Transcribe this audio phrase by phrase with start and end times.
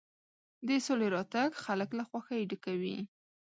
[0.67, 2.97] د سولې راتګ خلک له خوښۍ ډکوي.